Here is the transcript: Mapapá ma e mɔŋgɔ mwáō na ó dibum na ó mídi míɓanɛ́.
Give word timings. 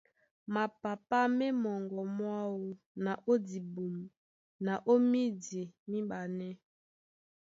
Mapapá 0.53 1.21
ma 1.37 1.45
e 1.49 1.57
mɔŋgɔ 1.63 2.01
mwáō 2.17 2.57
na 3.03 3.11
ó 3.31 3.33
dibum 3.47 3.95
na 4.65 4.73
ó 4.91 4.93
mídi 5.09 5.61
míɓanɛ́. 5.89 6.51